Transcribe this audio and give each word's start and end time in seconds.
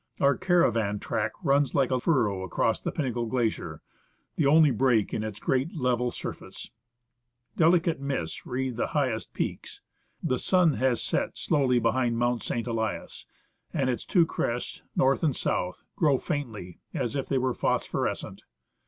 Our 0.19 0.35
caravan 0.35 0.97
track 0.97 1.33
runs 1.43 1.75
like 1.75 1.91
a 1.91 1.99
furrow 1.99 2.41
across 2.41 2.81
the 2.81 2.91
Pinnacle 2.91 3.27
Glacier: 3.27 3.83
the 4.35 4.47
only 4.47 4.71
break 4.71 5.13
in 5.13 5.23
its 5.23 5.39
great 5.39 5.75
level 5.75 6.09
surface. 6.09 6.71
Delicate 7.55 7.99
mists 7.99 8.43
wreath 8.47 8.77
the 8.77 8.87
highest 8.97 9.31
peaks. 9.35 9.79
The 10.23 10.39
sun 10.39 10.73
has 10.77 11.03
set 11.03 11.37
slowly 11.37 11.77
behind 11.77 12.17
Mount 12.17 12.41
St. 12.41 12.65
Elias, 12.65 13.27
and 13.75 13.91
its 13.91 14.03
two 14.03 14.25
crests, 14.25 14.81
north 14.95 15.21
and 15.23 15.35
south, 15.35 15.83
glow 15.95 16.17
faintly, 16.17 16.79
as 16.95 17.15
if 17.15 17.27
they 17.27 17.37
were 17.37 17.53
phosphorescent. 17.53 18.41